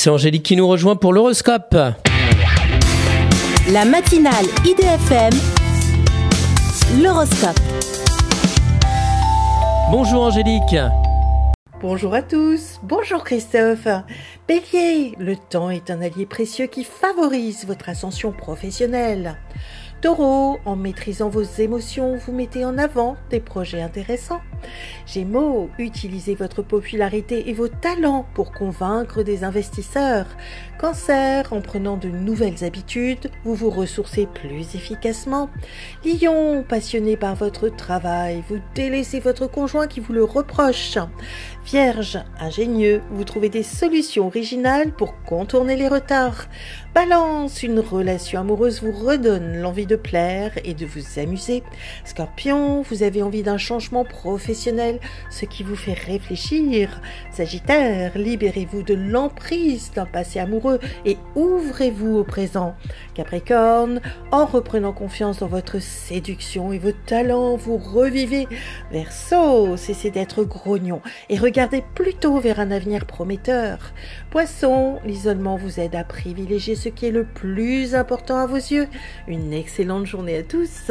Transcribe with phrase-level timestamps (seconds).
[0.00, 1.74] C'est Angélique qui nous rejoint pour l'horoscope.
[3.72, 5.32] La matinale IDFM,
[7.02, 7.58] l'horoscope.
[9.90, 10.76] Bonjour Angélique.
[11.80, 13.88] Bonjour à tous, bonjour Christophe.
[14.46, 19.36] Bélier, le temps est un allié précieux qui favorise votre ascension professionnelle.
[20.00, 24.42] Taureau, en maîtrisant vos émotions, vous mettez en avant des projets intéressants.
[25.06, 30.26] Gémeaux, utilisez votre popularité et vos talents pour convaincre des investisseurs.
[30.78, 35.50] Cancer, en prenant de nouvelles habitudes, vous vous ressourcez plus efficacement.
[36.04, 40.98] Lion, passionné par votre travail, vous délaissez votre conjoint qui vous le reproche.
[41.64, 46.46] Vierge, ingénieux, vous trouvez des solutions originales pour contourner les retards.
[46.94, 51.62] Balance, une relation amoureuse vous redonne l'envie de plaire et de vous amuser.
[52.04, 54.57] Scorpion, vous avez envie d'un changement professionnel,
[55.30, 57.00] ce qui vous fait réfléchir.
[57.30, 62.74] Sagittaire, libérez-vous de l'emprise d'un passé amoureux et ouvrez-vous au présent.
[63.14, 64.00] Capricorne,
[64.32, 68.48] en reprenant confiance dans votre séduction et vos talents, vous revivez.
[68.90, 73.78] Verseau, cessez d'être grognon et regardez plutôt vers un avenir prometteur.
[74.30, 78.88] Poisson, l'isolement vous aide à privilégier ce qui est le plus important à vos yeux.
[79.26, 80.90] Une excellente journée à tous.